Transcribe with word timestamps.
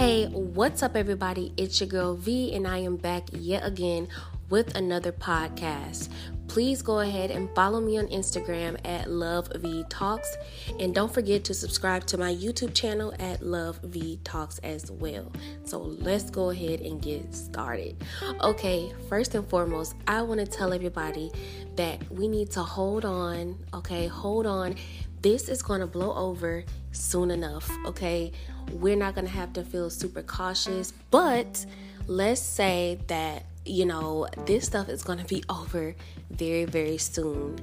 Hey, 0.00 0.28
what's 0.28 0.82
up, 0.82 0.96
everybody? 0.96 1.52
It's 1.58 1.78
your 1.78 1.86
girl 1.90 2.14
V, 2.14 2.54
and 2.54 2.66
I 2.66 2.78
am 2.78 2.96
back 2.96 3.24
yet 3.32 3.66
again 3.66 4.08
with 4.48 4.74
another 4.74 5.12
podcast. 5.12 6.08
Please 6.50 6.82
go 6.82 6.98
ahead 6.98 7.30
and 7.30 7.48
follow 7.54 7.80
me 7.80 7.96
on 7.96 8.08
Instagram 8.08 8.76
at 8.84 9.08
Love 9.08 9.52
V 9.54 9.84
Talks, 9.88 10.36
and 10.80 10.92
don't 10.92 11.14
forget 11.14 11.44
to 11.44 11.54
subscribe 11.54 12.04
to 12.06 12.18
my 12.18 12.34
YouTube 12.34 12.74
channel 12.74 13.14
at 13.20 13.40
Love 13.40 13.78
V 13.84 14.18
Talks 14.24 14.58
as 14.64 14.90
well. 14.90 15.30
So 15.62 15.78
let's 15.78 16.28
go 16.28 16.50
ahead 16.50 16.80
and 16.80 17.00
get 17.00 17.32
started. 17.32 18.02
Okay, 18.40 18.92
first 19.08 19.36
and 19.36 19.48
foremost, 19.48 19.94
I 20.08 20.22
want 20.22 20.40
to 20.40 20.46
tell 20.46 20.72
everybody 20.72 21.30
that 21.76 22.02
we 22.10 22.26
need 22.26 22.50
to 22.50 22.62
hold 22.62 23.04
on. 23.04 23.56
Okay, 23.72 24.08
hold 24.08 24.44
on. 24.44 24.74
This 25.22 25.48
is 25.48 25.62
going 25.62 25.80
to 25.80 25.86
blow 25.86 26.12
over 26.14 26.64
soon 26.90 27.30
enough. 27.30 27.70
Okay 27.86 28.32
we're 28.72 28.96
not 28.96 29.14
going 29.14 29.26
to 29.26 29.32
have 29.32 29.52
to 29.54 29.64
feel 29.64 29.90
super 29.90 30.22
cautious. 30.22 30.92
But 31.10 31.64
let's 32.06 32.40
say 32.40 32.98
that, 33.08 33.44
you 33.64 33.84
know, 33.84 34.26
this 34.46 34.66
stuff 34.66 34.88
is 34.88 35.02
going 35.02 35.18
to 35.18 35.24
be 35.24 35.42
over 35.50 35.94
very, 36.30 36.64
very 36.64 36.98
soon. 36.98 37.58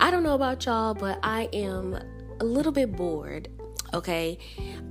I 0.00 0.10
don't 0.10 0.22
know 0.22 0.34
about 0.34 0.64
y'all, 0.64 0.94
but 0.94 1.18
I 1.22 1.48
am 1.52 1.98
a 2.40 2.44
little 2.44 2.72
bit 2.72 2.92
bored. 2.92 3.48
Okay, 3.94 4.38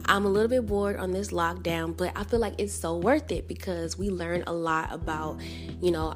I'm 0.06 0.26
a 0.26 0.30
little 0.30 0.48
bit 0.48 0.68
bored 0.68 0.98
on 0.98 1.12
this 1.12 1.32
lockdown, 1.32 1.98
but 1.98 2.12
I 2.16 2.24
feel 2.24 2.40
like 2.40 2.54
it's 2.60 2.74
so 2.74 2.98
worth 2.98 3.32
it 3.32 3.48
because 3.48 3.98
we 3.98 4.10
learn 4.10 4.44
a 4.46 4.54
lot 4.54 4.94
about, 4.94 5.42
you 5.82 5.90
know, 5.90 6.16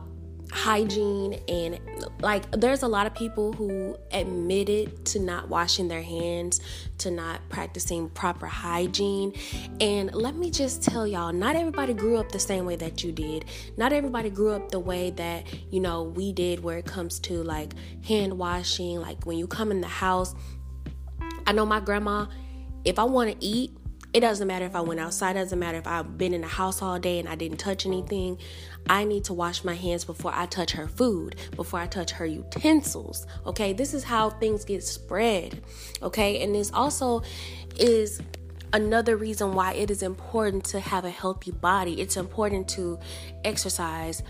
hygiene 0.51 1.39
and 1.47 1.79
like 2.21 2.49
there's 2.51 2.83
a 2.83 2.87
lot 2.87 3.07
of 3.07 3.15
people 3.15 3.53
who 3.53 3.97
admitted 4.11 5.05
to 5.05 5.19
not 5.19 5.49
washing 5.49 5.87
their 5.87 6.01
hands 6.01 6.61
to 6.99 7.11
not 7.11 7.41
practicing 7.49 8.09
proper 8.09 8.45
hygiene. 8.45 9.33
And 9.81 10.13
let 10.13 10.35
me 10.35 10.51
just 10.51 10.83
tell 10.83 11.05
y'all 11.07 11.33
not 11.33 11.55
everybody 11.55 11.93
grew 11.93 12.17
up 12.17 12.31
the 12.31 12.39
same 12.39 12.65
way 12.65 12.75
that 12.77 13.03
you 13.03 13.11
did. 13.11 13.45
Not 13.77 13.91
everybody 13.91 14.29
grew 14.29 14.51
up 14.51 14.69
the 14.69 14.79
way 14.79 15.09
that 15.11 15.45
you 15.71 15.79
know 15.79 16.03
we 16.03 16.31
did 16.31 16.63
where 16.63 16.77
it 16.77 16.85
comes 16.85 17.19
to 17.21 17.43
like 17.43 17.73
hand 18.05 18.37
washing 18.37 18.99
like 18.99 19.25
when 19.25 19.37
you 19.37 19.47
come 19.47 19.71
in 19.71 19.81
the 19.81 19.87
house. 19.87 20.35
I 21.47 21.51
know 21.51 21.65
my 21.65 21.79
grandma 21.79 22.25
if 22.85 22.99
i 22.99 23.03
want 23.03 23.31
to 23.31 23.45
eat 23.45 23.71
it 24.15 24.21
doesn't 24.21 24.47
matter 24.47 24.63
if 24.63 24.77
I 24.77 24.79
went 24.79 25.01
outside, 25.01 25.35
it 25.35 25.39
doesn't 25.39 25.59
matter 25.59 25.77
if 25.77 25.85
I've 25.85 26.17
been 26.17 26.33
in 26.33 26.39
the 26.39 26.47
house 26.47 26.81
all 26.81 26.97
day 26.97 27.19
and 27.19 27.27
I 27.27 27.35
didn't 27.35 27.57
touch 27.57 27.85
anything. 27.85 28.37
I 28.89 29.03
need 29.03 29.23
to 29.25 29.33
wash 29.33 29.63
my 29.63 29.73
hands 29.73 30.05
before 30.05 30.31
I 30.33 30.45
touch 30.45 30.71
her 30.71 30.87
food, 30.87 31.35
before 31.55 31.79
I 31.79 31.87
touch 31.87 32.11
her 32.11 32.25
utensils. 32.25 33.25
Okay, 33.45 33.73
this 33.73 33.93
is 33.93 34.03
how 34.03 34.29
things 34.29 34.65
get 34.65 34.83
spread. 34.83 35.61
Okay, 36.01 36.41
and 36.43 36.53
this 36.53 36.71
also 36.71 37.23
is 37.77 38.21
another 38.73 39.15
reason 39.15 39.53
why 39.53 39.73
it 39.73 39.89
is 39.89 40.03
important 40.03 40.65
to 40.65 40.79
have 40.79 41.05
a 41.05 41.09
healthy 41.09 41.51
body. 41.51 42.01
It's 42.01 42.17
important 42.17 42.67
to 42.69 42.99
exercise, 43.43 44.21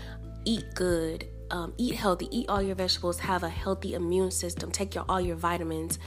eat 0.44 0.64
good, 0.74 1.26
um, 1.50 1.74
eat 1.76 1.94
healthy, 1.94 2.28
eat 2.30 2.48
all 2.48 2.62
your 2.62 2.74
vegetables, 2.74 3.18
have 3.20 3.42
a 3.42 3.48
healthy 3.48 3.94
immune 3.94 4.30
system, 4.30 4.70
take 4.70 4.94
your 4.94 5.04
all 5.08 5.20
your 5.20 5.36
vitamins, 5.36 5.98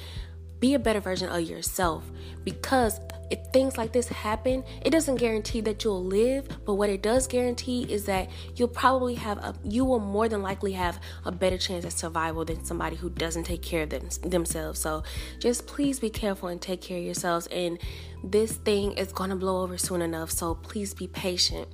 be 0.59 0.73
a 0.73 0.79
better 0.79 0.99
version 0.99 1.29
of 1.29 1.41
yourself 1.41 2.03
because 2.43 2.99
if 3.29 3.39
things 3.53 3.77
like 3.77 3.91
this 3.91 4.07
happen, 4.07 4.63
it 4.81 4.89
doesn't 4.89 5.17
guarantee 5.17 5.61
that 5.61 5.83
you'll 5.83 6.03
live, 6.03 6.47
but 6.65 6.75
what 6.75 6.89
it 6.89 7.03
does 7.03 7.27
guarantee 7.27 7.83
is 7.83 8.05
that 8.05 8.29
you'll 8.55 8.67
probably 8.67 9.15
have 9.15 9.37
a 9.37 9.53
you 9.63 9.85
will 9.85 9.99
more 9.99 10.27
than 10.27 10.41
likely 10.41 10.71
have 10.71 10.99
a 11.25 11.31
better 11.31 11.57
chance 11.57 11.85
at 11.85 11.93
survival 11.93 12.43
than 12.43 12.63
somebody 12.65 12.95
who 12.95 13.09
doesn't 13.09 13.43
take 13.43 13.61
care 13.61 13.83
of 13.83 13.89
them, 13.91 14.09
themselves. 14.23 14.79
So 14.79 15.03
just 15.37 15.67
please 15.67 15.99
be 15.99 16.09
careful 16.09 16.49
and 16.49 16.61
take 16.61 16.81
care 16.81 16.97
of 16.97 17.03
yourselves 17.03 17.47
and 17.47 17.77
this 18.23 18.53
thing 18.53 18.93
is 18.93 19.13
going 19.13 19.29
to 19.29 19.35
blow 19.35 19.63
over 19.63 19.77
soon 19.77 20.01
enough, 20.01 20.31
so 20.31 20.55
please 20.55 20.93
be 20.93 21.07
patient. 21.07 21.67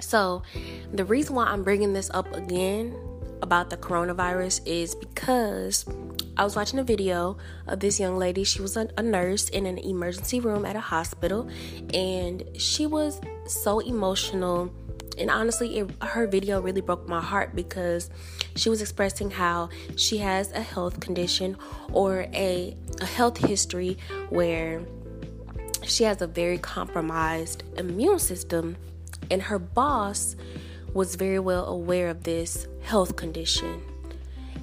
So, 0.00 0.42
the 0.92 1.04
reason 1.04 1.34
why 1.34 1.46
I'm 1.46 1.64
bringing 1.64 1.92
this 1.92 2.10
up 2.10 2.32
again 2.32 2.96
about 3.42 3.70
the 3.70 3.76
coronavirus 3.76 4.60
is 4.66 4.94
because 4.94 5.84
I 6.38 6.44
was 6.44 6.54
watching 6.54 6.78
a 6.78 6.84
video 6.84 7.36
of 7.66 7.80
this 7.80 7.98
young 7.98 8.16
lady. 8.16 8.44
She 8.44 8.62
was 8.62 8.76
a, 8.76 8.86
nurse 9.02 9.48
in 9.48 9.66
an 9.66 9.76
emergency 9.78 10.38
room 10.38 10.64
at 10.64 10.76
a 10.76 10.80
hospital, 10.80 11.48
and 11.92 12.44
she 12.56 12.86
was 12.86 13.20
so 13.46 13.80
emotional. 13.80 14.72
And 15.18 15.30
honestly, 15.30 15.80
it, 15.80 15.90
her 16.00 16.28
video 16.28 16.60
really 16.60 16.80
broke 16.80 17.08
my 17.08 17.20
heart 17.20 17.56
because 17.56 18.08
she 18.54 18.70
was 18.70 18.80
expressing 18.80 19.32
how 19.32 19.70
she 19.96 20.18
has 20.18 20.52
a 20.52 20.60
health 20.60 21.00
condition 21.00 21.56
or 21.92 22.20
a, 22.32 22.76
a 23.00 23.04
health 23.04 23.38
history 23.38 23.98
where 24.28 24.80
she 25.82 26.04
has 26.04 26.22
a 26.22 26.28
very 26.28 26.58
compromised 26.58 27.64
immune 27.76 28.20
system, 28.20 28.76
and 29.28 29.42
her 29.42 29.58
boss 29.58 30.36
was 30.94 31.16
very 31.16 31.40
well 31.40 31.66
aware 31.66 32.08
of 32.08 32.22
this 32.22 32.68
health 32.82 33.16
condition 33.16 33.82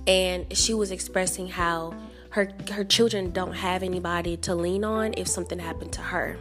and 0.07 0.55
she 0.55 0.73
was 0.73 0.91
expressing 0.91 1.47
how 1.47 1.93
her 2.31 2.51
her 2.71 2.83
children 2.83 3.31
don't 3.31 3.53
have 3.53 3.83
anybody 3.83 4.37
to 4.37 4.55
lean 4.55 4.83
on 4.83 5.13
if 5.17 5.27
something 5.27 5.59
happened 5.59 5.93
to 5.93 6.01
her 6.01 6.37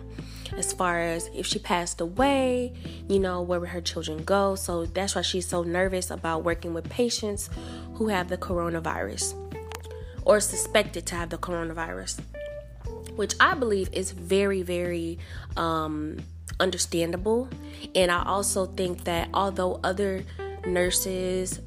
as 0.57 0.73
far 0.73 1.01
as 1.01 1.31
if 1.35 1.47
she 1.47 1.59
passed 1.59 2.01
away, 2.01 2.73
you 3.09 3.19
know, 3.19 3.43
where 3.43 3.61
would 3.61 3.71
her 3.71 3.81
children 3.81 4.23
go? 4.25 4.55
So 4.55 4.87
that's 4.87 5.15
why 5.15 5.23
she's 5.23 5.47
so 5.47 5.63
nervous 5.63 6.11
about 6.11 6.45
working 6.45 6.75
with 6.75 6.89
patients 6.89 7.51
who 7.95 8.09
have 8.09 8.29
the 8.29 8.37
coronavirus 8.37 9.35
or 10.25 10.41
suspected 10.41 11.07
to 11.07 11.15
have 11.15 11.31
the 11.31 11.39
coronavirus, 11.39 12.21
which 13.17 13.35
I 13.41 13.55
believe 13.55 13.89
is 13.93 14.13
very, 14.13 14.63
very 14.63 15.19
um, 15.57 16.19
understandable. 16.61 17.49
And 17.95 18.11
I 18.11 18.25
also 18.25 18.67
think 18.67 19.05
that 19.05 19.29
although 19.35 19.81
other 19.83 20.25
nurses, 20.67 21.61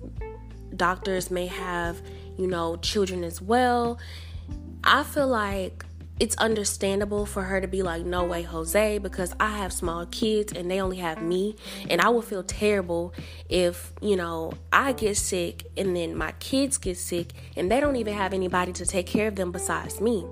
doctors 0.78 1.30
may 1.32 1.48
have, 1.48 2.02
you 2.38 2.48
know, 2.48 2.78
children 2.78 3.24
as 3.24 3.42
well. 3.42 4.00
I 4.84 5.04
feel 5.04 5.28
like 5.28 5.84
it's 6.20 6.36
understandable 6.38 7.26
for 7.26 7.44
her 7.44 7.62
to 7.62 7.68
be 7.68 7.84
like, 7.84 8.04
no 8.04 8.26
way, 8.26 8.42
Jose, 8.42 8.98
because 8.98 9.36
I 9.40 9.58
have 9.58 9.72
small 9.72 10.06
kids 10.08 10.52
and 10.54 10.70
they 10.70 10.82
only 10.82 10.98
have 10.98 11.22
me. 11.22 11.56
And 11.90 12.02
I 12.02 12.10
will 12.10 12.24
feel 12.24 12.44
terrible 12.44 13.14
if, 13.50 13.94
you 14.02 14.16
know, 14.16 14.54
I 14.74 14.94
get 14.94 15.18
sick 15.18 15.66
and 15.78 15.96
then 15.96 16.16
my 16.16 16.32
kids 16.40 16.78
get 16.78 16.98
sick 16.98 17.34
and 17.56 17.72
they 17.72 17.80
don't 17.80 17.98
even 17.98 18.16
have 18.16 18.34
anybody 18.34 18.74
to 18.74 18.86
take 18.86 19.06
care 19.06 19.28
of 19.28 19.36
them 19.36 19.52
besides 19.52 20.02
me. 20.02 20.26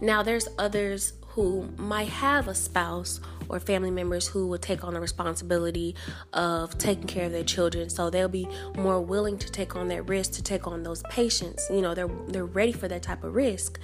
Now, 0.00 0.22
there's 0.22 0.48
others 0.58 1.12
who 1.30 1.68
might 1.76 2.08
have 2.08 2.48
a 2.48 2.54
spouse 2.54 3.20
or 3.48 3.60
family 3.60 3.90
members 3.90 4.26
who 4.26 4.46
will 4.46 4.58
take 4.58 4.84
on 4.84 4.94
the 4.94 5.00
responsibility 5.00 5.94
of 6.32 6.76
taking 6.78 7.06
care 7.06 7.26
of 7.26 7.32
their 7.32 7.44
children. 7.44 7.88
So 7.90 8.10
they'll 8.10 8.28
be 8.28 8.48
more 8.76 9.00
willing 9.00 9.38
to 9.38 9.50
take 9.50 9.76
on 9.76 9.88
that 9.88 10.08
risk, 10.08 10.32
to 10.32 10.42
take 10.42 10.66
on 10.66 10.82
those 10.82 11.02
patients. 11.04 11.68
You 11.70 11.82
know, 11.82 11.94
they're 11.94 12.10
they're 12.28 12.44
ready 12.44 12.72
for 12.72 12.88
that 12.88 13.02
type 13.02 13.24
of 13.24 13.34
risk. 13.34 13.78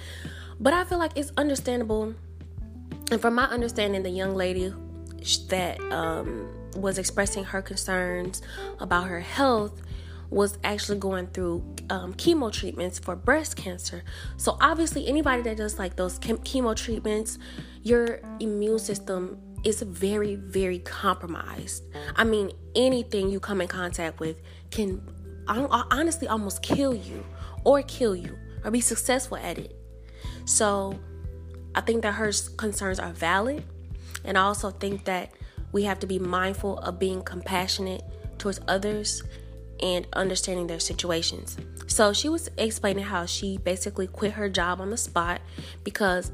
But 0.59 0.73
I 0.73 0.83
feel 0.83 0.97
like 0.97 1.11
it's 1.15 1.31
understandable. 1.37 2.15
And 3.11 3.21
from 3.21 3.35
my 3.35 3.45
understanding, 3.45 4.03
the 4.03 4.09
young 4.09 4.35
lady 4.35 4.73
that 5.49 5.79
um, 5.91 6.49
was 6.75 6.97
expressing 6.97 7.43
her 7.45 7.61
concerns 7.61 8.41
about 8.79 9.07
her 9.07 9.19
health 9.19 9.81
was 10.29 10.57
actually 10.63 10.99
going 10.99 11.27
through 11.27 11.63
um, 11.89 12.13
chemo 12.13 12.51
treatments 12.51 12.99
for 12.99 13.15
breast 13.15 13.55
cancer. 13.55 14.03
So, 14.37 14.57
obviously, 14.59 15.07
anybody 15.07 15.41
that 15.43 15.57
does 15.57 15.79
like 15.79 15.95
those 15.95 16.19
chemo 16.19 16.75
treatments, 16.75 17.39
your 17.83 18.19
immune 18.39 18.79
system 18.79 19.39
is 19.63 19.81
very, 19.81 20.35
very 20.35 20.79
compromised. 20.79 21.83
I 22.15 22.23
mean, 22.23 22.51
anything 22.75 23.29
you 23.29 23.39
come 23.39 23.61
in 23.61 23.67
contact 23.67 24.19
with 24.19 24.37
can 24.71 25.01
honestly 25.47 26.27
almost 26.27 26.61
kill 26.61 26.93
you 26.93 27.23
or 27.63 27.81
kill 27.81 28.15
you 28.15 28.37
or 28.63 28.71
be 28.71 28.81
successful 28.81 29.37
at 29.37 29.57
it. 29.57 29.75
So 30.45 30.99
I 31.75 31.81
think 31.81 32.01
that 32.03 32.13
her 32.13 32.31
concerns 32.57 32.99
are 32.99 33.13
valid. 33.13 33.63
And 34.23 34.37
I 34.37 34.41
also 34.41 34.71
think 34.71 35.05
that 35.05 35.31
we 35.71 35.83
have 35.83 35.99
to 35.99 36.07
be 36.07 36.19
mindful 36.19 36.79
of 36.79 36.99
being 36.99 37.21
compassionate 37.21 38.03
towards 38.37 38.59
others 38.67 39.23
and 39.81 40.07
understanding 40.13 40.67
their 40.67 40.79
situations. 40.79 41.57
So 41.87 42.13
she 42.13 42.29
was 42.29 42.49
explaining 42.57 43.05
how 43.05 43.25
she 43.25 43.57
basically 43.57 44.07
quit 44.07 44.33
her 44.33 44.49
job 44.49 44.81
on 44.81 44.89
the 44.89 44.97
spot 44.97 45.41
because 45.83 46.31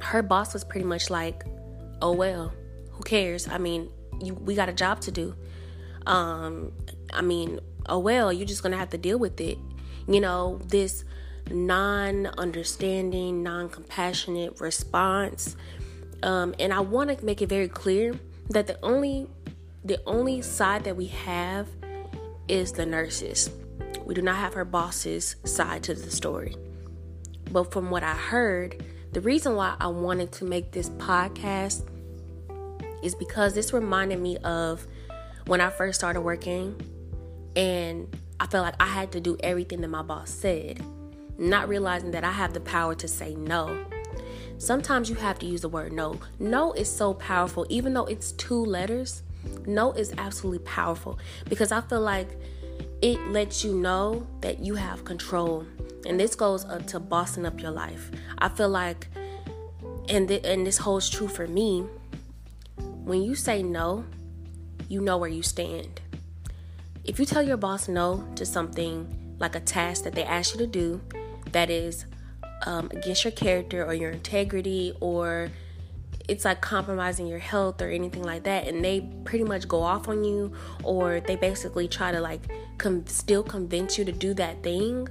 her 0.00 0.22
boss 0.22 0.52
was 0.52 0.64
pretty 0.64 0.86
much 0.86 1.10
like, 1.10 1.44
oh 2.00 2.12
well, 2.12 2.52
who 2.90 3.02
cares? 3.04 3.48
I 3.48 3.58
mean, 3.58 3.90
you, 4.20 4.34
we 4.34 4.54
got 4.54 4.68
a 4.68 4.72
job 4.72 5.00
to 5.02 5.10
do. 5.10 5.34
Um, 6.06 6.72
I 7.12 7.22
mean, 7.22 7.60
oh 7.86 7.98
well, 7.98 8.32
you're 8.32 8.46
just 8.46 8.62
gonna 8.62 8.76
have 8.76 8.90
to 8.90 8.98
deal 8.98 9.18
with 9.18 9.40
it. 9.40 9.58
You 10.08 10.20
know, 10.20 10.60
this 10.66 11.04
non 11.50 12.26
understanding, 12.26 13.42
non 13.42 13.68
compassionate 13.68 14.60
response. 14.60 15.56
Um, 16.22 16.54
and 16.58 16.72
I 16.72 16.80
want 16.80 17.16
to 17.16 17.24
make 17.24 17.42
it 17.42 17.48
very 17.48 17.68
clear 17.68 18.14
that 18.50 18.66
the 18.66 18.78
only 18.82 19.26
the 19.84 20.00
only 20.06 20.42
side 20.42 20.84
that 20.84 20.96
we 20.96 21.06
have 21.06 21.68
is 22.48 22.72
the 22.72 22.86
nurses. 22.86 23.50
We 24.04 24.14
do 24.14 24.22
not 24.22 24.36
have 24.36 24.54
her 24.54 24.64
boss's 24.64 25.36
side 25.44 25.82
to 25.84 25.94
the 25.94 26.10
story. 26.10 26.56
But 27.50 27.72
from 27.72 27.90
what 27.90 28.02
I 28.02 28.14
heard, 28.14 28.84
the 29.12 29.20
reason 29.20 29.54
why 29.56 29.76
I 29.80 29.88
wanted 29.88 30.32
to 30.32 30.44
make 30.44 30.72
this 30.72 30.90
podcast 30.90 31.86
is 33.02 33.14
because 33.14 33.54
this 33.54 33.72
reminded 33.72 34.20
me 34.20 34.38
of 34.38 34.86
when 35.46 35.60
I 35.60 35.70
first 35.70 35.98
started 35.98 36.22
working 36.22 36.80
and 37.54 38.08
I 38.40 38.46
felt 38.46 38.64
like 38.64 38.80
I 38.80 38.86
had 38.86 39.12
to 39.12 39.20
do 39.20 39.36
everything 39.40 39.80
that 39.82 39.88
my 39.88 40.02
boss 40.02 40.30
said, 40.30 40.80
not 41.38 41.68
realizing 41.68 42.12
that 42.12 42.24
I 42.24 42.32
have 42.32 42.54
the 42.54 42.60
power 42.60 42.94
to 42.94 43.08
say 43.08 43.34
no. 43.34 43.84
Sometimes 44.58 45.10
you 45.10 45.16
have 45.16 45.38
to 45.40 45.46
use 45.46 45.60
the 45.60 45.68
word 45.68 45.92
no. 45.92 46.18
No 46.38 46.72
is 46.72 46.90
so 46.90 47.14
powerful, 47.14 47.66
even 47.68 47.94
though 47.94 48.06
it's 48.06 48.32
two 48.32 48.64
letters. 48.64 49.22
No 49.66 49.92
is 49.92 50.12
absolutely 50.18 50.60
powerful 50.60 51.18
because 51.48 51.72
I 51.72 51.80
feel 51.82 52.00
like 52.00 52.28
it 53.00 53.18
lets 53.28 53.64
you 53.64 53.74
know 53.74 54.26
that 54.40 54.60
you 54.60 54.74
have 54.76 55.04
control. 55.04 55.66
And 56.06 56.18
this 56.18 56.34
goes 56.34 56.64
up 56.64 56.86
to 56.88 57.00
bossing 57.00 57.46
up 57.46 57.60
your 57.60 57.70
life. 57.70 58.10
I 58.38 58.48
feel 58.48 58.68
like, 58.68 59.08
and, 60.08 60.28
th- 60.28 60.44
and 60.44 60.66
this 60.66 60.78
holds 60.78 61.08
true 61.08 61.28
for 61.28 61.46
me, 61.46 61.84
when 63.04 63.22
you 63.22 63.34
say 63.34 63.62
no, 63.62 64.04
you 64.88 65.00
know 65.00 65.18
where 65.18 65.28
you 65.28 65.42
stand. 65.42 66.00
If 67.04 67.18
you 67.18 67.26
tell 67.26 67.42
your 67.42 67.56
boss 67.56 67.88
no 67.88 68.26
to 68.36 68.46
something 68.46 69.36
like 69.38 69.56
a 69.56 69.60
task 69.60 70.04
that 70.04 70.14
they 70.14 70.24
ask 70.24 70.54
you 70.54 70.58
to 70.58 70.66
do 70.66 71.00
that 71.50 71.68
is 71.68 72.06
um, 72.66 72.88
against 72.92 73.24
your 73.24 73.32
character 73.32 73.84
or 73.84 73.94
your 73.94 74.10
integrity 74.10 74.96
or 75.00 75.50
it's 76.28 76.44
like 76.44 76.60
compromising 76.60 77.26
your 77.26 77.38
health 77.38 77.82
or 77.82 77.88
anything 77.88 78.22
like 78.22 78.44
that 78.44 78.66
and 78.66 78.84
they 78.84 79.00
pretty 79.24 79.44
much 79.44 79.66
go 79.66 79.82
off 79.82 80.08
on 80.08 80.24
you 80.24 80.52
or 80.84 81.20
they 81.20 81.36
basically 81.36 81.88
try 81.88 82.12
to 82.12 82.20
like 82.20 82.40
still 83.06 83.42
convince 83.42 83.98
you 83.98 84.04
to 84.04 84.12
do 84.12 84.34
that 84.34 84.62
thing 84.62 85.08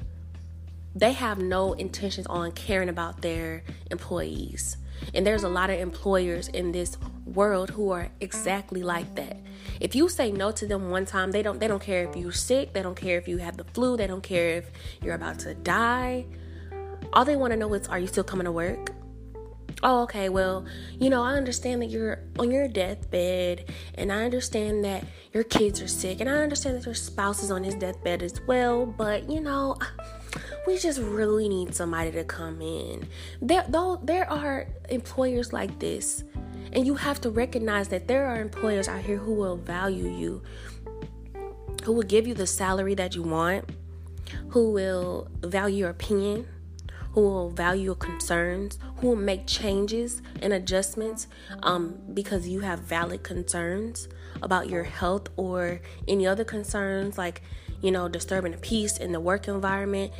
they 0.96 1.14
have 1.14 1.40
no 1.40 1.74
intentions 1.74 2.28
on 2.28 2.52
caring 2.52 2.90
about 2.90 3.22
their 3.22 3.64
employees. 3.90 4.78
And 5.14 5.26
there's 5.26 5.44
a 5.44 5.50
lot 5.50 5.70
of 5.70 5.80
employers 5.80 6.48
in 6.50 6.72
this 6.72 6.98
world 7.26 7.70
who 7.72 7.92
are 7.92 8.10
exactly 8.20 8.84
like 8.84 9.16
that. 9.16 9.38
If 9.80 9.96
you 9.96 10.10
say 10.10 10.32
no 10.32 10.52
to 10.52 10.68
them 10.68 10.90
one 10.90 11.06
time 11.06 11.32
they 11.32 11.42
don't 11.42 11.60
they 11.60 11.68
don't 11.68 11.82
care 11.82 12.08
if 12.08 12.16
you're 12.16 12.32
sick 12.32 12.74
they 12.74 12.84
don't 12.84 12.96
care 12.96 13.18
if 13.18 13.28
you 13.28 13.38
have 13.38 13.58
the 13.58 13.64
flu 13.64 13.96
they 13.96 14.08
don't 14.08 14.22
care 14.22 14.58
if 14.58 14.72
you're 15.02 15.16
about 15.16 15.40
to 15.40 15.54
die. 15.54 16.26
All 17.14 17.26
they 17.26 17.36
want 17.36 17.52
to 17.52 17.58
know 17.58 17.74
is 17.74 17.88
are 17.88 18.00
you 18.00 18.08
still 18.08 18.24
coming 18.24 18.46
to 18.46 18.52
work 18.52 18.92
oh, 19.84 20.04
okay, 20.04 20.30
well, 20.30 20.66
you 21.00 21.10
know, 21.10 21.24
I 21.24 21.34
understand 21.34 21.82
that 21.82 21.88
you're 21.88 22.20
on 22.38 22.52
your 22.52 22.68
deathbed, 22.68 23.66
and 23.96 24.12
I 24.12 24.24
understand 24.24 24.86
that 24.86 25.06
your 25.34 25.44
kids 25.44 25.82
are 25.82 25.88
sick, 25.88 26.20
and 26.20 26.30
I 26.30 26.38
understand 26.38 26.78
that 26.78 26.86
your 26.86 26.96
spouse 26.96 27.44
is 27.44 27.52
on 27.52 27.64
his 27.64 27.76
deathbed 27.76 28.22
as 28.22 28.40
well, 28.48 28.86
but 28.86 29.30
you 29.30 29.40
know, 29.40 29.76
we 30.68 30.78
just 30.78 31.00
really 31.00 31.50
need 31.50 31.74
somebody 31.74 32.12
to 32.12 32.24
come 32.24 32.62
in. 32.62 33.08
There, 33.42 33.66
though, 33.68 34.00
there 34.04 34.30
are 34.30 34.68
employers 34.90 35.54
like 35.54 35.80
this, 35.80 36.24
and 36.74 36.86
you 36.86 36.96
have 36.96 37.20
to 37.22 37.30
recognize 37.30 37.88
that 37.90 38.08
there 38.08 38.28
are 38.28 38.40
employers 38.40 38.88
out 38.88 39.02
here 39.02 39.18
who 39.18 39.34
will 39.34 39.58
value 39.58 40.10
you, 40.10 40.42
who 41.84 41.94
will 41.94 42.04
give 42.04 42.28
you 42.28 42.34
the 42.34 42.48
salary 42.48 42.94
that 42.96 43.16
you 43.16 43.24
want, 43.24 43.66
who 44.50 44.72
will 44.72 45.28
value 45.42 45.78
your 45.78 45.90
opinion 45.90 46.48
who 47.14 47.22
will 47.22 47.50
value 47.50 47.84
your 47.84 47.96
concerns, 47.96 48.80
who 48.98 49.10
will 49.10 49.16
make 49.16 49.46
changes 49.46 50.22
and 50.42 50.54
adjustments 50.54 51.28
um, 51.64 52.00
because 52.14 52.48
you 52.48 52.62
have 52.62 52.80
valid 52.80 53.24
concerns 53.24 54.08
about 54.42 54.70
your 54.70 54.84
health 54.84 55.28
or 55.36 55.82
any 56.08 56.26
other 56.26 56.44
concerns 56.44 57.18
like, 57.18 57.42
you 57.82 57.92
know, 57.92 58.08
disturbing 58.08 58.54
the 58.54 58.58
peace 58.58 58.98
in 58.98 59.12
the 59.12 59.20
work 59.20 59.48
environment. 59.48 60.12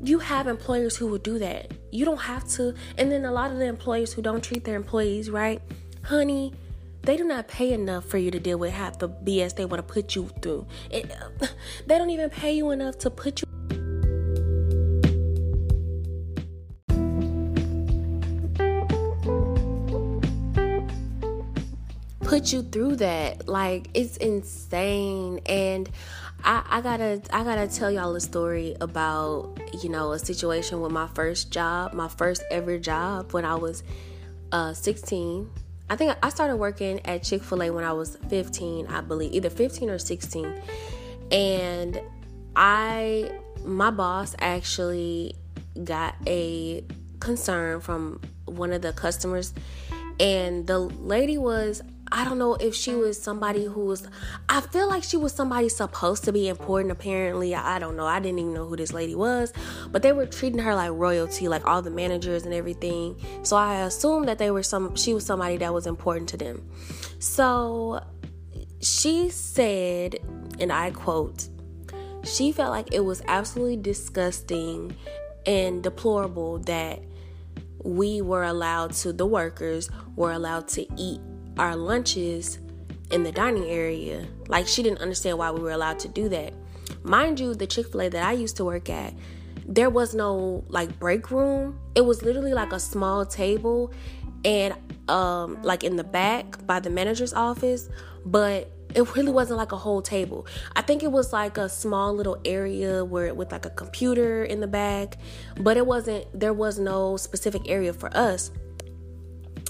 You 0.00 0.18
have 0.18 0.46
employers 0.46 0.96
who 0.96 1.06
will 1.06 1.18
do 1.18 1.38
that. 1.38 1.72
You 1.90 2.04
don't 2.04 2.20
have 2.20 2.46
to. 2.50 2.74
And 2.98 3.10
then 3.10 3.24
a 3.24 3.32
lot 3.32 3.50
of 3.50 3.58
the 3.58 3.66
employers 3.66 4.12
who 4.12 4.22
don't 4.22 4.42
treat 4.42 4.64
their 4.64 4.76
employees 4.76 5.30
right, 5.30 5.60
honey, 6.02 6.52
they 7.02 7.16
do 7.16 7.24
not 7.24 7.48
pay 7.48 7.72
enough 7.72 8.04
for 8.04 8.18
you 8.18 8.30
to 8.30 8.38
deal 8.38 8.58
with 8.58 8.72
half 8.72 8.98
the 8.98 9.08
BS 9.08 9.56
they 9.56 9.64
want 9.64 9.86
to 9.86 9.94
put 9.94 10.14
you 10.14 10.28
through. 10.42 10.66
It, 10.90 11.10
they 11.86 11.98
don't 11.98 12.10
even 12.10 12.30
pay 12.30 12.52
you 12.52 12.70
enough 12.70 12.98
to 12.98 13.10
put 13.10 13.40
you 13.40 13.48
put 22.26 22.52
you 22.52 22.62
through 22.62 22.96
that. 22.96 23.48
Like 23.48 23.88
it's 23.94 24.16
insane. 24.16 25.40
And 25.46 25.88
I, 26.44 26.64
I 26.68 26.80
gotta 26.80 27.22
I 27.32 27.44
gotta 27.44 27.68
tell 27.68 27.90
y'all 27.90 28.14
a 28.14 28.20
story 28.20 28.76
about, 28.80 29.58
you 29.82 29.88
know, 29.88 30.12
a 30.12 30.18
situation 30.18 30.80
with 30.80 30.92
my 30.92 31.06
first 31.08 31.50
job, 31.50 31.92
my 31.94 32.08
first 32.08 32.42
ever 32.50 32.78
job 32.78 33.32
when 33.32 33.44
I 33.44 33.54
was 33.54 33.82
uh 34.52 34.72
16. 34.72 35.50
I 35.88 35.96
think 35.96 36.16
I 36.20 36.28
started 36.30 36.56
working 36.56 37.04
at 37.06 37.22
Chick-fil-A 37.22 37.70
when 37.70 37.84
I 37.84 37.92
was 37.92 38.16
15, 38.28 38.88
I 38.88 39.02
believe, 39.02 39.32
either 39.32 39.50
15 39.50 39.88
or 39.88 39.98
16. 39.98 40.62
And 41.30 42.00
I 42.56 43.30
my 43.64 43.90
boss 43.90 44.34
actually 44.40 45.36
got 45.84 46.16
a 46.26 46.84
concern 47.20 47.80
from 47.80 48.20
one 48.46 48.72
of 48.72 48.82
the 48.82 48.92
customers 48.92 49.52
and 50.18 50.66
the 50.66 50.78
lady 50.78 51.38
was 51.38 51.82
I 52.12 52.24
don't 52.24 52.38
know 52.38 52.54
if 52.54 52.74
she 52.74 52.94
was 52.94 53.20
somebody 53.20 53.64
who 53.64 53.84
was, 53.84 54.06
I 54.48 54.60
feel 54.60 54.88
like 54.88 55.02
she 55.02 55.16
was 55.16 55.32
somebody 55.32 55.68
supposed 55.68 56.24
to 56.24 56.32
be 56.32 56.48
important, 56.48 56.92
apparently. 56.92 57.54
I 57.54 57.78
don't 57.78 57.96
know. 57.96 58.06
I 58.06 58.20
didn't 58.20 58.38
even 58.38 58.54
know 58.54 58.66
who 58.66 58.76
this 58.76 58.92
lady 58.92 59.14
was, 59.14 59.52
but 59.90 60.02
they 60.02 60.12
were 60.12 60.26
treating 60.26 60.60
her 60.60 60.74
like 60.74 60.92
royalty, 60.92 61.48
like 61.48 61.66
all 61.66 61.82
the 61.82 61.90
managers 61.90 62.44
and 62.44 62.54
everything. 62.54 63.16
So 63.42 63.56
I 63.56 63.80
assumed 63.80 64.28
that 64.28 64.38
they 64.38 64.50
were 64.50 64.62
some, 64.62 64.94
she 64.94 65.14
was 65.14 65.26
somebody 65.26 65.56
that 65.58 65.74
was 65.74 65.86
important 65.86 66.28
to 66.30 66.36
them. 66.36 66.68
So 67.18 68.04
she 68.80 69.30
said, 69.30 70.16
and 70.60 70.72
I 70.72 70.92
quote, 70.92 71.48
she 72.24 72.52
felt 72.52 72.70
like 72.70 72.94
it 72.94 73.04
was 73.04 73.22
absolutely 73.26 73.78
disgusting 73.78 74.96
and 75.44 75.82
deplorable 75.82 76.58
that 76.60 77.00
we 77.82 78.20
were 78.20 78.42
allowed 78.42 78.92
to, 78.92 79.12
the 79.12 79.26
workers 79.26 79.90
were 80.16 80.32
allowed 80.32 80.68
to 80.68 80.86
eat 80.96 81.20
our 81.58 81.76
lunches 81.76 82.58
in 83.10 83.22
the 83.22 83.32
dining 83.32 83.64
area. 83.64 84.26
Like 84.48 84.66
she 84.66 84.82
didn't 84.82 85.00
understand 85.00 85.38
why 85.38 85.50
we 85.50 85.60
were 85.60 85.70
allowed 85.70 85.98
to 86.00 86.08
do 86.08 86.28
that. 86.30 86.52
Mind 87.02 87.38
you, 87.40 87.54
the 87.54 87.66
Chick 87.66 87.92
fil 87.92 88.02
A 88.02 88.08
that 88.08 88.24
I 88.24 88.32
used 88.32 88.56
to 88.56 88.64
work 88.64 88.90
at, 88.90 89.14
there 89.66 89.90
was 89.90 90.14
no 90.14 90.64
like 90.68 90.98
break 90.98 91.30
room. 91.30 91.78
It 91.94 92.04
was 92.04 92.22
literally 92.22 92.54
like 92.54 92.72
a 92.72 92.80
small 92.80 93.26
table 93.26 93.92
and 94.44 94.74
um 95.08 95.60
like 95.62 95.82
in 95.82 95.96
the 95.96 96.04
back 96.04 96.64
by 96.66 96.80
the 96.80 96.90
manager's 96.90 97.32
office, 97.32 97.88
but 98.24 98.70
it 98.94 99.14
really 99.14 99.30
wasn't 99.30 99.58
like 99.58 99.72
a 99.72 99.76
whole 99.76 100.00
table. 100.00 100.46
I 100.74 100.82
think 100.82 101.02
it 101.02 101.12
was 101.12 101.32
like 101.32 101.58
a 101.58 101.68
small 101.68 102.14
little 102.14 102.38
area 102.44 103.04
where 103.04 103.34
with 103.34 103.52
like 103.52 103.66
a 103.66 103.70
computer 103.70 104.44
in 104.44 104.60
the 104.60 104.66
back, 104.66 105.18
but 105.58 105.76
it 105.76 105.86
wasn't 105.86 106.26
there 106.38 106.54
was 106.54 106.78
no 106.78 107.16
specific 107.16 107.68
area 107.68 107.92
for 107.92 108.14
us. 108.16 108.50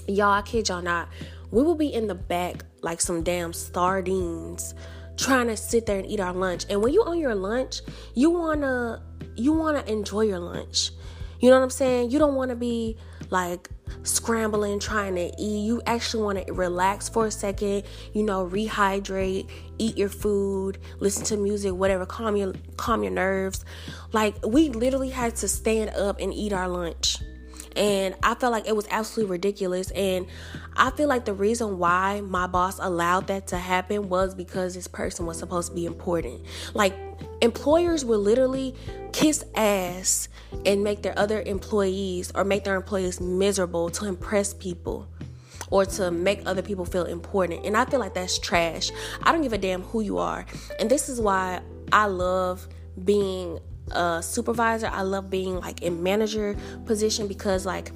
Y'all, 0.07 0.31
I 0.31 0.41
kid 0.43 0.69
y'all 0.69 0.81
not 0.81 1.09
we 1.51 1.63
will 1.63 1.75
be 1.75 1.93
in 1.93 2.07
the 2.07 2.15
back 2.15 2.63
like 2.81 3.01
some 3.01 3.23
damn 3.23 3.53
sardines 3.53 4.73
trying 5.17 5.47
to 5.47 5.57
sit 5.57 5.85
there 5.85 5.97
and 5.97 6.07
eat 6.07 6.19
our 6.19 6.33
lunch. 6.33 6.65
And 6.69 6.81
when 6.81 6.93
you 6.93 7.03
on 7.03 7.17
your 7.17 7.35
lunch, 7.35 7.81
you 8.13 8.29
wanna 8.29 9.03
you 9.35 9.53
wanna 9.53 9.83
enjoy 9.87 10.21
your 10.21 10.39
lunch. 10.39 10.91
You 11.39 11.49
know 11.49 11.57
what 11.57 11.63
I'm 11.63 11.69
saying? 11.69 12.11
You 12.11 12.19
don't 12.19 12.35
wanna 12.35 12.55
be 12.55 12.97
like 13.29 13.69
scrambling 14.03 14.79
trying 14.79 15.15
to 15.15 15.31
eat. 15.37 15.65
You 15.65 15.81
actually 15.85 16.23
want 16.23 16.45
to 16.45 16.53
relax 16.53 17.09
for 17.09 17.25
a 17.27 17.31
second, 17.31 17.83
you 18.13 18.23
know, 18.23 18.47
rehydrate, 18.47 19.49
eat 19.77 19.97
your 19.97 20.09
food, 20.09 20.77
listen 20.99 21.23
to 21.25 21.37
music, 21.37 21.73
whatever, 21.73 22.05
calm 22.05 22.35
your 22.35 22.53
calm 22.77 23.03
your 23.03 23.11
nerves. 23.11 23.65
Like 24.13 24.35
we 24.45 24.69
literally 24.69 25.09
had 25.09 25.35
to 25.37 25.47
stand 25.47 25.91
up 25.91 26.19
and 26.19 26.33
eat 26.33 26.53
our 26.53 26.67
lunch 26.67 27.17
and 27.77 28.15
I 28.23 28.33
felt 28.33 28.51
like 28.51 28.67
it 28.67 28.75
was 28.75 28.87
absolutely 28.89 29.31
ridiculous. 29.31 29.91
And 29.91 30.25
I 30.75 30.89
feel 30.91 31.07
like 31.07 31.25
the 31.25 31.33
reason 31.33 31.77
why 31.77 32.21
my 32.21 32.47
boss 32.47 32.79
allowed 32.79 33.27
that 33.27 33.47
to 33.47 33.57
happen 33.57 34.09
was 34.09 34.33
because 34.33 34.73
this 34.73 34.87
person 34.87 35.25
was 35.25 35.37
supposed 35.37 35.69
to 35.69 35.75
be 35.75 35.85
important. 35.85 36.41
Like, 36.73 36.93
employers 37.41 38.03
will 38.03 38.19
literally 38.19 38.75
kiss 39.13 39.45
ass 39.55 40.27
and 40.65 40.83
make 40.83 41.03
their 41.03 41.17
other 41.17 41.41
employees 41.41 42.31
or 42.33 42.43
make 42.43 42.63
their 42.63 42.75
employees 42.75 43.21
miserable 43.21 43.89
to 43.91 44.05
impress 44.05 44.53
people 44.53 45.07
or 45.69 45.85
to 45.85 46.09
make 46.09 46.41
other 46.45 46.61
people 46.61 46.85
feel 46.85 47.05
important. 47.05 47.65
And 47.65 47.77
I 47.77 47.85
feel 47.85 47.99
like 47.99 48.15
that's 48.15 48.39
trash. 48.39 48.89
I 49.21 49.31
don't 49.31 49.41
give 49.43 49.53
a 49.53 49.57
damn 49.57 49.83
who 49.83 50.01
you 50.01 50.17
are. 50.17 50.45
And 50.79 50.89
this 50.89 51.09
is 51.09 51.21
why 51.21 51.61
I 51.91 52.07
love 52.07 52.67
being 53.03 53.59
a 53.91 54.21
supervisor. 54.21 54.87
I 54.87 55.01
love 55.01 55.29
being 55.29 55.59
like 55.59 55.81
in 55.81 56.03
manager 56.03 56.55
position 56.85 57.27
because 57.27 57.65
like 57.65 57.91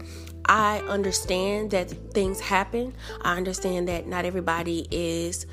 I 0.46 0.80
understand 0.88 1.72
that 1.72 1.90
things 2.14 2.40
happen. 2.40 2.94
I 3.22 3.38
understand 3.38 3.88
that 3.88 4.08
not 4.08 4.26
everybody 4.26 4.88
is 4.92 5.46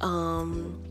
um 0.00 0.82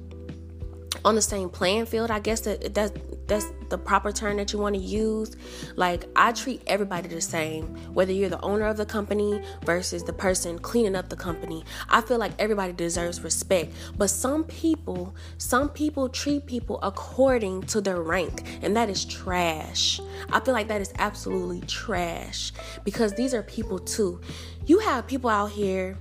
on 1.06 1.14
the 1.14 1.22
same 1.22 1.50
playing 1.50 1.86
field. 1.86 2.12
I 2.12 2.20
guess 2.20 2.42
that 2.42 2.74
that's 2.74 2.92
that's 3.28 3.46
the 3.70 3.78
proper 3.78 4.12
term 4.12 4.38
that 4.38 4.54
you 4.54 4.60
want 4.60 4.76
to 4.76 4.82
use. 4.82 5.36
Like 5.76 6.06
I 6.16 6.32
treat 6.32 6.62
everybody 6.68 7.08
the 7.08 7.22
same, 7.22 7.68
whether 7.94 8.12
you're 8.12 8.30
the 8.30 8.42
owner 8.42 8.66
of 8.66 8.78
the 8.78 8.86
company 8.86 9.42
versus 9.64 10.04
the 10.04 10.14
person 10.14 10.60
cleaning 10.60 10.96
up 10.96 11.10
the 11.10 11.16
company. 11.16 11.64
I 11.90 12.02
feel 12.02 12.18
like 12.18 12.34
everybody 12.40 12.74
deserves 12.74 13.22
respect, 13.22 13.74
but 13.98 14.10
some 14.10 14.44
people, 14.44 15.16
some 15.38 15.70
people 15.70 16.10
treat 16.10 16.46
people 16.46 16.80
according 16.82 17.64
to 17.64 17.82
their 17.82 18.02
rank, 18.02 18.44
and 18.62 18.76
that 18.76 18.90
is 18.90 19.06
trash. 19.06 20.00
I 20.32 20.40
feel 20.40 20.54
like 20.54 20.68
that 20.68 20.82
is 20.82 20.94
absolutely 20.98 21.62
trash 21.62 22.52
because 22.84 23.14
these 23.14 23.34
are 23.34 23.44
people 23.44 23.80
too. 23.80 24.20
You 24.66 24.80
have 24.80 25.08
people 25.08 25.30
out 25.30 25.52
here 25.52 25.98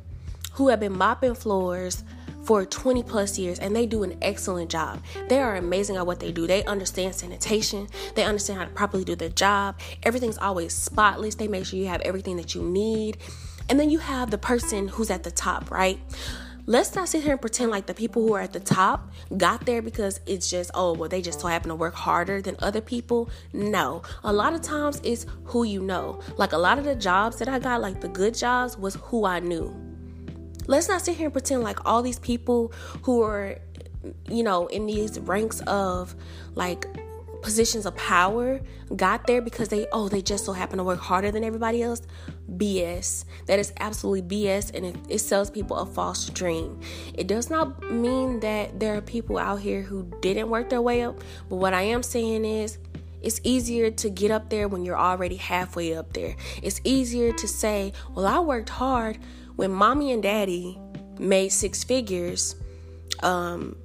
who 0.54 0.68
have 0.68 0.80
been 0.80 0.96
mopping 0.96 1.34
floors 1.34 2.04
for 2.44 2.64
20 2.64 3.02
plus 3.02 3.38
years 3.38 3.58
and 3.58 3.74
they 3.74 3.86
do 3.86 4.02
an 4.02 4.16
excellent 4.22 4.70
job. 4.70 5.02
They 5.28 5.40
are 5.40 5.56
amazing 5.56 5.96
at 5.96 6.06
what 6.06 6.20
they 6.20 6.32
do. 6.32 6.46
They 6.46 6.64
understand 6.64 7.14
sanitation, 7.14 7.88
they 8.14 8.24
understand 8.24 8.58
how 8.58 8.64
to 8.66 8.70
properly 8.70 9.04
do 9.04 9.16
their 9.16 9.30
job. 9.30 9.78
Everything's 10.02 10.38
always 10.38 10.74
spotless. 10.74 11.34
They 11.34 11.48
make 11.48 11.66
sure 11.66 11.78
you 11.78 11.86
have 11.86 12.02
everything 12.02 12.36
that 12.36 12.54
you 12.54 12.62
need. 12.62 13.18
And 13.68 13.80
then 13.80 13.90
you 13.90 13.98
have 13.98 14.30
the 14.30 14.38
person 14.38 14.88
who's 14.88 15.10
at 15.10 15.22
the 15.22 15.30
top, 15.30 15.70
right? 15.70 15.98
Let's 16.66 16.94
not 16.94 17.10
sit 17.10 17.22
here 17.22 17.32
and 17.32 17.40
pretend 17.40 17.70
like 17.70 17.84
the 17.84 17.92
people 17.92 18.26
who 18.26 18.32
are 18.32 18.40
at 18.40 18.54
the 18.54 18.60
top 18.60 19.10
got 19.36 19.66
there 19.66 19.82
because 19.82 20.20
it's 20.26 20.48
just, 20.48 20.70
oh, 20.72 20.94
well, 20.94 21.10
they 21.10 21.20
just 21.20 21.40
so 21.40 21.48
happen 21.48 21.68
to 21.68 21.74
work 21.74 21.94
harder 21.94 22.40
than 22.40 22.56
other 22.60 22.80
people. 22.80 23.28
No. 23.52 24.02
A 24.22 24.32
lot 24.32 24.54
of 24.54 24.62
times 24.62 24.98
it's 25.04 25.26
who 25.44 25.64
you 25.64 25.82
know. 25.82 26.22
Like 26.38 26.52
a 26.52 26.58
lot 26.58 26.78
of 26.78 26.86
the 26.86 26.94
jobs 26.94 27.36
that 27.36 27.48
I 27.48 27.58
got, 27.58 27.82
like 27.82 28.00
the 28.00 28.08
good 28.08 28.34
jobs, 28.34 28.78
was 28.78 28.94
who 28.94 29.26
I 29.26 29.40
knew 29.40 29.83
let's 30.66 30.88
not 30.88 31.02
sit 31.02 31.16
here 31.16 31.26
and 31.26 31.32
pretend 31.32 31.62
like 31.62 31.84
all 31.86 32.02
these 32.02 32.18
people 32.18 32.72
who 33.02 33.22
are 33.22 33.58
you 34.28 34.42
know 34.42 34.66
in 34.68 34.86
these 34.86 35.18
ranks 35.20 35.60
of 35.62 36.14
like 36.54 36.86
positions 37.42 37.84
of 37.84 37.94
power 37.94 38.58
got 38.96 39.26
there 39.26 39.42
because 39.42 39.68
they 39.68 39.86
oh 39.92 40.08
they 40.08 40.22
just 40.22 40.46
so 40.46 40.52
happen 40.52 40.78
to 40.78 40.84
work 40.84 40.98
harder 40.98 41.30
than 41.30 41.44
everybody 41.44 41.82
else. 41.82 42.00
Bs 42.56 43.24
that 43.46 43.58
is 43.58 43.72
absolutely 43.80 44.22
bs 44.22 44.74
and 44.74 44.86
it, 44.86 44.96
it 45.08 45.18
sells 45.18 45.50
people 45.50 45.76
a 45.76 45.86
false 45.86 46.28
dream. 46.30 46.80
It 47.14 47.26
does 47.26 47.50
not 47.50 47.90
mean 47.90 48.40
that 48.40 48.80
there 48.80 48.96
are 48.96 49.02
people 49.02 49.38
out 49.38 49.60
here 49.60 49.82
who 49.82 50.10
didn't 50.20 50.48
work 50.48 50.70
their 50.70 50.82
way 50.82 51.02
up 51.02 51.18
but 51.48 51.56
what 51.56 51.72
i 51.74 51.82
am 51.82 52.02
saying 52.02 52.44
is 52.44 52.78
it's 53.24 53.40
easier 53.42 53.90
to 53.90 54.10
get 54.10 54.30
up 54.30 54.50
there 54.50 54.68
when 54.68 54.84
you're 54.84 54.98
already 54.98 55.36
halfway 55.36 55.96
up 55.96 56.12
there. 56.12 56.36
It's 56.62 56.82
easier 56.84 57.32
to 57.32 57.48
say, 57.48 57.94
Well, 58.14 58.26
I 58.26 58.38
worked 58.40 58.68
hard, 58.68 59.18
when 59.56 59.70
mommy 59.70 60.12
and 60.12 60.22
daddy 60.22 60.78
made 61.18 61.50
six 61.50 61.84
figures, 61.84 62.56
um, 63.22 63.76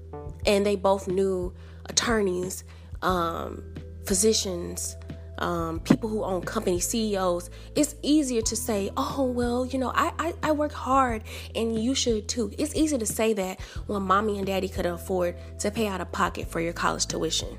and 0.46 0.66
they 0.66 0.76
both 0.76 1.08
knew 1.08 1.54
attorneys, 1.86 2.64
um, 3.02 3.64
physicians, 4.06 4.96
um, 5.40 5.80
people 5.80 6.10
who 6.10 6.24
own 6.24 6.42
company 6.42 6.80
CEOs, 6.80 7.50
it's 7.76 7.96
easier 8.02 8.42
to 8.42 8.56
say, 8.56 8.90
oh, 8.98 9.24
well, 9.24 9.66
you 9.66 9.80
know, 9.80 9.92
I, 9.96 10.12
I, 10.20 10.34
I 10.44 10.52
work 10.52 10.72
hard 10.72 11.24
and 11.56 11.82
you 11.82 11.96
should 11.96 12.28
too. 12.28 12.52
It's 12.58 12.76
easy 12.76 12.98
to 12.98 13.06
say 13.06 13.34
that 13.34 13.60
when 13.88 14.04
mommy 14.04 14.38
and 14.38 14.46
daddy 14.46 14.68
could 14.68 14.86
afford 14.86 15.38
to 15.60 15.72
pay 15.72 15.88
out 15.88 16.02
of 16.02 16.12
pocket 16.12 16.48
for 16.48 16.60
your 16.60 16.74
college 16.74 17.08
tuition. 17.08 17.58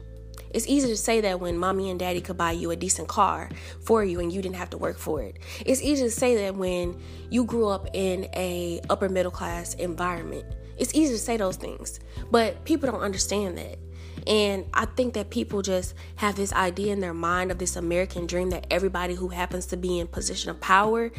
It's 0.51 0.67
easy 0.67 0.89
to 0.89 0.97
say 0.97 1.21
that 1.21 1.41
when 1.41 1.57
mommy 1.57 1.91
and 1.91 1.99
daddy 1.99 2.21
could 2.21 2.37
buy 2.37 2.53
you 2.53 2.71
a 2.71 2.77
decent 2.77 3.09
car 3.09 3.51
for 3.81 4.05
you 4.05 4.21
and 4.21 4.33
you 4.33 4.43
didn't 4.43 4.57
have 4.57 4.71
to 4.71 4.79
work 4.79 4.99
for 4.99 5.23
it. 5.23 5.39
It's 5.65 5.83
easy 5.83 6.05
to 6.05 6.11
say 6.11 6.37
that 6.45 6.57
when 6.57 7.01
you 7.31 7.45
grew 7.45 7.69
up 7.69 7.89
in 7.93 8.29
a 8.35 8.81
upper 8.91 9.09
middle 9.09 9.31
class 9.31 9.75
environment. 9.75 10.45
It's 10.77 10.95
easy 10.95 11.13
to 11.13 11.19
say 11.19 11.37
those 11.37 11.57
things, 11.57 12.01
but 12.31 12.65
people 12.65 12.91
don't 12.91 13.03
understand 13.03 13.59
that. 13.59 13.79
And 14.27 14.67
I 14.75 14.87
think 14.87 15.15
that 15.15 15.31
people 15.31 15.63
just 15.63 15.95
have 16.17 16.37
this 16.37 16.53
idea 16.53 16.93
in 16.93 17.01
their 17.01 17.15
mind 17.15 17.51
of 17.51 17.59
this 17.59 17.77
American 17.77 18.27
dream 18.27 18.51
that 18.51 18.67
everybody 18.71 19.15
who 19.15 19.29
happens 19.29 19.67
to 19.67 19.77
be 19.77 19.99
in 19.99 20.07
position 20.07 20.51
of 20.51 20.61
power 20.61 21.11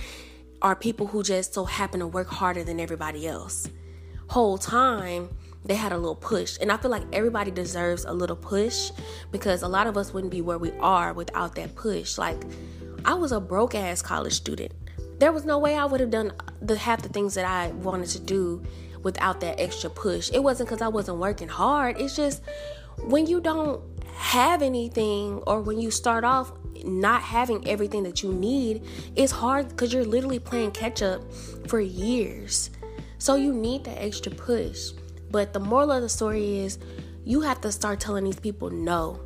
are 0.62 0.76
people 0.76 1.08
who 1.08 1.24
just 1.24 1.54
so 1.54 1.66
happen 1.66 2.00
to 2.00 2.08
work 2.08 2.28
harder 2.28 2.64
than 2.64 2.80
everybody 2.80 3.28
else. 3.28 3.68
Whole 4.28 4.58
time, 4.58 5.30
they 5.66 5.76
had 5.76 5.92
a 5.92 5.98
little 5.98 6.16
push. 6.16 6.58
And 6.60 6.72
I 6.72 6.78
feel 6.78 6.92
like 6.92 7.04
everybody 7.14 7.52
deserves 7.52 8.06
a 8.06 8.14
little 8.14 8.36
push 8.36 8.92
because 9.32 9.62
a 9.62 9.68
lot 9.68 9.88
of 9.88 9.98
us 9.98 10.14
wouldn't 10.14 10.32
be 10.32 10.42
where 10.42 10.58
we 10.58 10.72
are 10.80 11.14
without 11.14 11.56
that 11.56 11.76
push. 11.76 12.18
Like, 12.18 12.42
I 13.06 13.14
was 13.14 13.32
a 13.32 13.40
broke 13.40 13.76
ass 13.76 14.02
college 14.02 14.34
student. 14.34 14.74
There 15.20 15.32
was 15.32 15.46
no 15.46 15.60
way 15.60 15.76
I 15.76 15.86
would 15.86 16.00
have 16.00 16.10
done 16.10 16.32
the 16.62 16.76
half 16.76 17.02
the 17.02 17.10
things 17.10 17.36
that 17.36 17.46
I 17.46 17.68
wanted 17.72 18.10
to 18.10 18.20
do 18.20 18.64
without 19.04 19.40
that 19.42 19.60
extra 19.60 19.90
push. 19.90 20.32
It 20.32 20.44
wasn't 20.44 20.70
because 20.70 20.82
I 20.82 20.88
wasn't 20.88 21.18
working 21.18 21.48
hard. 21.48 22.00
It's 22.00 22.16
just 22.16 22.42
when 22.98 23.28
you 23.28 23.40
don't 23.40 23.82
have 24.16 24.62
anything 24.62 25.38
or 25.48 25.62
when 25.62 25.80
you 25.80 25.92
start 25.92 26.24
off 26.24 26.52
not 26.84 27.22
having 27.22 27.68
everything 27.68 28.04
that 28.04 28.24
you 28.24 28.34
need, 28.34 28.84
it's 29.16 29.32
hard 29.32 29.70
because 29.70 29.94
you're 29.94 30.06
literally 30.06 30.40
playing 30.40 30.72
catch 30.72 31.02
up 31.02 31.22
for 31.68 31.80
years. 31.80 32.70
So 33.18 33.36
you 33.36 33.54
need 33.54 33.84
that 33.84 34.02
extra 34.02 34.32
push. 34.32 34.92
But 35.32 35.54
the 35.54 35.60
moral 35.60 35.92
of 35.92 36.02
the 36.02 36.10
story 36.10 36.60
is 36.60 36.78
you 37.24 37.42
have 37.42 37.62
to 37.62 37.72
start 37.72 38.00
telling 38.00 38.26
these 38.26 38.40
people 38.40 38.70
no. 38.70 39.20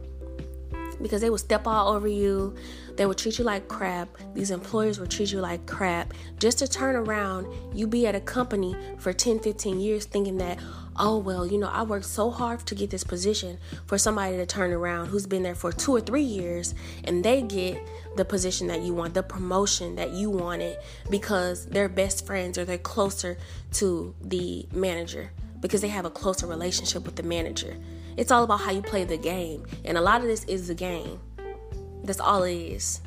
Because 1.02 1.20
they 1.20 1.30
will 1.30 1.38
step 1.38 1.68
all 1.68 1.94
over 1.94 2.08
you. 2.08 2.56
They 2.96 3.06
will 3.06 3.14
treat 3.14 3.38
you 3.38 3.44
like 3.44 3.68
crap. 3.68 4.08
These 4.34 4.52
employers 4.52 4.98
will 4.98 5.08
treat 5.08 5.32
you 5.32 5.42
like 5.42 5.66
crap. 5.66 6.14
Just 6.40 6.60
to 6.60 6.68
turn 6.70 6.96
around, 6.96 7.48
you 7.74 7.86
be 7.88 8.08
at 8.08 8.16
a 8.16 8.22
company 8.22 8.76
for 8.98 9.12
10, 9.12 9.40
15 9.40 9.80
years 9.82 10.06
thinking 10.06 10.38
that, 10.38 10.58
oh, 10.96 11.18
well, 11.18 11.46
you 11.46 11.58
know, 11.58 11.68
I 11.68 11.84
worked 11.84 12.06
so 12.06 12.32
hard 12.32 12.66
to 12.68 12.76
get 12.76 12.92
this 12.92 13.04
position 13.04 13.58
for 13.88 13.98
somebody 13.98 14.38
to 14.38 14.46
turn 14.46 14.72
around 14.72 15.08
who's 15.08 15.28
been 15.28 15.44
there 15.44 15.56
for 15.56 15.74
two 15.74 15.94
or 15.94 16.00
three 16.00 16.24
years 16.24 16.74
and 17.04 17.26
they 17.26 17.42
get 17.42 17.78
the 18.16 18.24
position 18.24 18.68
that 18.68 18.82
you 18.82 18.94
want, 18.94 19.14
the 19.14 19.24
promotion 19.24 19.96
that 19.96 20.12
you 20.12 20.30
wanted 20.30 20.78
because 21.10 21.66
they're 21.66 21.90
best 21.90 22.26
friends 22.26 22.58
or 22.58 22.64
they're 22.64 22.78
closer 22.78 23.38
to 23.74 24.16
the 24.22 24.66
manager 24.72 25.32
because 25.66 25.82
they 25.82 25.88
have 25.88 26.06
a 26.06 26.12
closer 26.12 26.46
relationship 26.46 27.04
with 27.06 27.16
the 27.16 27.24
manager. 27.24 27.76
It's 28.18 28.30
all 28.30 28.44
about 28.44 28.62
how 28.62 28.70
you 28.70 28.84
play 28.84 29.04
the 29.04 29.18
game. 29.18 29.66
And 29.84 29.98
a 29.98 30.02
lot 30.02 30.22
of 30.22 30.28
this 30.28 30.44
is 30.44 30.68
the 30.68 30.76
game. 30.76 31.20
That's 32.04 32.20
all 32.20 32.44
it 32.44 32.54
is. 32.54 33.02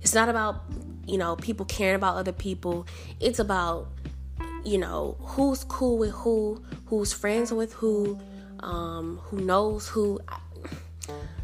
It's 0.00 0.14
not 0.14 0.28
about, 0.28 0.62
you 1.08 1.18
know, 1.18 1.34
people 1.34 1.66
caring 1.66 1.96
about 1.96 2.14
other 2.14 2.30
people. 2.30 2.86
It's 3.18 3.40
about, 3.40 3.88
you 4.64 4.78
know, 4.78 5.16
who's 5.18 5.64
cool 5.64 5.98
with 5.98 6.12
who, 6.12 6.62
who's 6.86 7.12
friends 7.12 7.52
with 7.52 7.72
who, 7.72 8.20
um, 8.60 9.18
who 9.24 9.40
knows 9.40 9.88
who. 9.88 10.20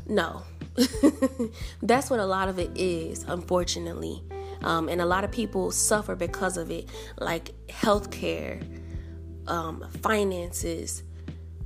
No. 0.07 0.45
That's 1.83 2.11
what 2.11 2.21
a 2.21 2.27
lot 2.27 2.49
of 2.49 2.61
it 2.61 2.71
is, 2.79 3.25
unfortunately. 3.27 4.23
Um, 4.63 4.89
and 4.89 5.01
a 5.01 5.07
lot 5.07 5.25
of 5.25 5.33
people 5.33 5.73
suffer 5.73 6.15
because 6.15 6.57
of 6.57 6.71
it, 6.71 6.89
like 7.19 7.51
healthcare 7.67 8.63
um, 9.47 9.85
finances. 10.03 11.03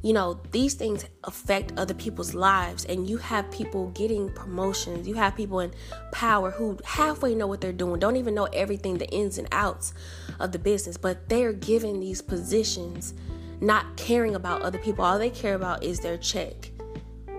You 0.00 0.12
know, 0.12 0.40
these 0.52 0.74
things 0.74 1.04
affect 1.24 1.72
other 1.76 1.94
people's 1.94 2.32
lives, 2.32 2.84
and 2.84 3.10
you 3.10 3.16
have 3.16 3.50
people 3.50 3.88
getting 3.90 4.32
promotions. 4.32 5.08
You 5.08 5.14
have 5.14 5.34
people 5.34 5.58
in 5.58 5.72
power 6.12 6.52
who 6.52 6.78
halfway 6.84 7.34
know 7.34 7.48
what 7.48 7.60
they're 7.60 7.72
doing, 7.72 7.98
don't 7.98 8.16
even 8.16 8.34
know 8.34 8.44
everything, 8.52 8.98
the 8.98 9.08
ins 9.08 9.38
and 9.38 9.48
outs 9.50 9.94
of 10.38 10.52
the 10.52 10.58
business, 10.58 10.96
but 10.96 11.28
they're 11.28 11.52
given 11.52 11.98
these 11.98 12.22
positions 12.22 13.14
not 13.60 13.96
caring 13.96 14.36
about 14.36 14.62
other 14.62 14.78
people. 14.78 15.04
All 15.04 15.18
they 15.18 15.30
care 15.30 15.56
about 15.56 15.82
is 15.82 15.98
their 15.98 16.16
check, 16.16 16.70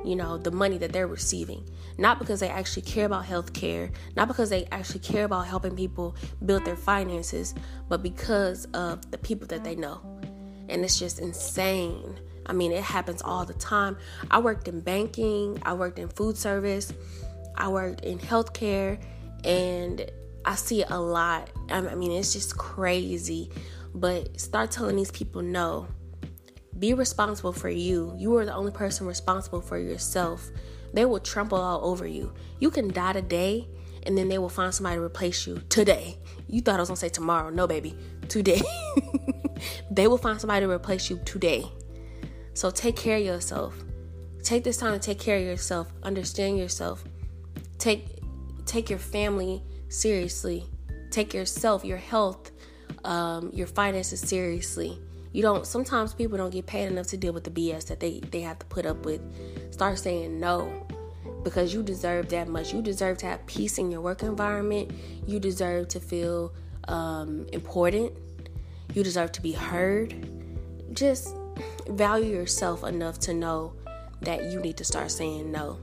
you 0.03 0.17
know, 0.17 0.37
the 0.37 0.51
money 0.51 0.77
that 0.79 0.91
they're 0.91 1.07
receiving. 1.07 1.63
Not 1.97 2.19
because 2.19 2.39
they 2.39 2.49
actually 2.49 2.83
care 2.83 3.05
about 3.05 3.25
health 3.25 3.53
care, 3.53 3.91
not 4.15 4.27
because 4.27 4.49
they 4.49 4.65
actually 4.71 4.99
care 4.99 5.25
about 5.25 5.47
helping 5.47 5.75
people 5.75 6.15
build 6.45 6.65
their 6.65 6.77
finances, 6.77 7.53
but 7.87 8.03
because 8.03 8.65
of 8.73 9.09
the 9.11 9.17
people 9.17 9.47
that 9.47 9.63
they 9.63 9.75
know 9.75 10.18
and 10.69 10.83
it's 10.83 10.99
just 10.99 11.19
insane. 11.19 12.19
I 12.45 12.53
mean, 12.53 12.71
it 12.71 12.83
happens 12.83 13.21
all 13.21 13.45
the 13.45 13.53
time. 13.53 13.97
I 14.31 14.39
worked 14.39 14.67
in 14.67 14.81
banking, 14.81 15.59
I 15.63 15.73
worked 15.73 15.99
in 15.99 16.07
food 16.07 16.37
service, 16.37 16.91
I 17.55 17.67
worked 17.67 18.03
in 18.03 18.17
healthcare, 18.17 18.99
and 19.43 20.09
I 20.45 20.55
see 20.55 20.81
it 20.81 20.89
a 20.89 20.99
lot. 20.99 21.49
I 21.69 21.81
mean, 21.95 22.11
it's 22.11 22.33
just 22.33 22.57
crazy. 22.57 23.51
But 23.93 24.39
start 24.39 24.71
telling 24.71 24.95
these 24.95 25.11
people 25.11 25.41
no. 25.41 25.87
Be 26.77 26.93
responsible 26.93 27.51
for 27.51 27.69
you. 27.69 28.13
You 28.17 28.35
are 28.37 28.45
the 28.45 28.55
only 28.55 28.71
person 28.71 29.05
responsible 29.05 29.61
for 29.61 29.77
yourself. 29.77 30.49
They 30.93 31.05
will 31.05 31.19
trample 31.19 31.57
all 31.57 31.85
over 31.85 32.07
you. 32.07 32.33
You 32.59 32.71
can 32.71 32.87
die 32.87 33.13
today 33.13 33.67
and 34.03 34.17
then 34.17 34.29
they 34.29 34.37
will 34.37 34.49
find 34.49 34.73
somebody 34.73 34.95
to 34.95 35.01
replace 35.01 35.45
you 35.45 35.61
today. 35.69 36.17
You 36.47 36.61
thought 36.61 36.77
I 36.77 36.79
was 36.79 36.89
gonna 36.89 36.97
say 36.97 37.09
tomorrow. 37.09 37.49
No, 37.49 37.67
baby, 37.67 37.95
today. 38.27 38.61
they 39.91 40.07
will 40.07 40.17
find 40.17 40.39
somebody 40.39 40.65
to 40.65 40.71
replace 40.71 41.09
you 41.09 41.19
today. 41.25 41.65
So 42.53 42.69
take 42.69 42.95
care 42.95 43.17
of 43.17 43.23
yourself. 43.23 43.83
Take 44.43 44.63
this 44.63 44.77
time 44.77 44.93
to 44.93 44.99
take 44.99 45.19
care 45.19 45.37
of 45.37 45.43
yourself. 45.43 45.91
Understand 46.03 46.57
yourself. 46.57 47.03
Take 47.77 48.19
take 48.65 48.89
your 48.89 48.99
family 48.99 49.63
seriously. 49.89 50.65
Take 51.09 51.33
yourself, 51.33 51.83
your 51.83 51.97
health, 51.97 52.51
um, 53.03 53.49
your 53.53 53.67
finances 53.67 54.19
seriously. 54.19 54.99
You 55.31 55.41
don't 55.41 55.65
sometimes 55.65 56.13
people 56.13 56.37
don't 56.37 56.49
get 56.49 56.65
paid 56.65 56.87
enough 56.87 57.07
to 57.07 57.17
deal 57.17 57.33
with 57.33 57.43
the 57.43 57.51
BS 57.51 57.87
that 57.87 57.99
they, 57.99 58.19
they 58.19 58.41
have 58.41 58.59
to 58.59 58.65
put 58.67 58.85
up 58.85 59.05
with. 59.05 59.21
Start 59.71 59.99
saying 59.99 60.39
no. 60.39 60.87
Because 61.43 61.73
you 61.73 61.81
deserve 61.83 62.29
that 62.29 62.49
much. 62.49 62.73
You 62.73 62.81
deserve 62.81 63.17
to 63.19 63.25
have 63.27 63.45
peace 63.45 63.77
in 63.77 63.89
your 63.89 64.01
work 64.01 64.23
environment. 64.23 64.91
You 65.25 65.39
deserve 65.39 65.87
to 65.89 65.99
feel 65.99 66.53
um, 66.89 67.47
important. 67.53 68.11
You 68.93 69.03
deserve 69.03 69.31
to 69.33 69.41
be 69.41 69.51
heard. 69.51 70.29
Just 70.93 71.35
value 71.87 72.33
yourself 72.35 72.83
enough 72.83 73.19
to 73.19 73.33
know 73.33 73.73
that 74.21 74.51
you 74.51 74.59
need 74.59 74.77
to 74.77 74.83
start 74.83 75.11
saying 75.11 75.51
no. 75.51 75.79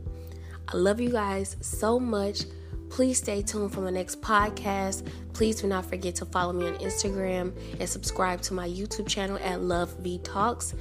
I 0.68 0.76
love 0.76 1.00
you 1.00 1.10
guys 1.10 1.56
so 1.60 2.00
much. 2.00 2.42
Please 2.90 3.18
stay 3.18 3.42
tuned 3.42 3.72
for 3.72 3.80
my 3.80 3.90
next 3.90 4.20
podcast. 4.20 5.06
Please 5.32 5.60
do 5.60 5.66
not 5.66 5.84
forget 5.86 6.14
to 6.16 6.24
follow 6.24 6.52
me 6.52 6.66
on 6.66 6.74
Instagram 6.74 7.52
and 7.78 7.88
subscribe 7.88 8.40
to 8.42 8.54
my 8.54 8.68
YouTube 8.68 9.08
channel 9.08 9.38
at 9.42 9.60
Love 9.60 9.96
V 9.98 10.18
Talks. 10.18 10.74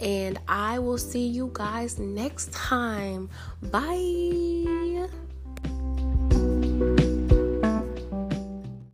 And 0.00 0.40
I 0.48 0.78
will 0.78 0.98
see 0.98 1.26
you 1.26 1.50
guys 1.52 1.98
next 1.98 2.52
time. 2.52 3.30
Bye. 3.62 4.83